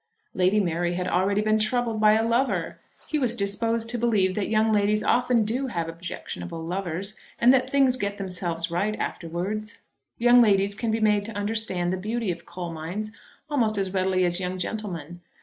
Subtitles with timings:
[0.33, 2.79] Lady Mary had already been troubled by a lover!
[3.05, 7.69] He was disposed to believe that young ladies often do have objectionable lovers, and that
[7.69, 9.77] things get themselves right afterwards.
[10.17, 13.11] Young ladies can be made to understand the beauty of coal mines
[13.47, 15.21] almost as readily as young gentlemen.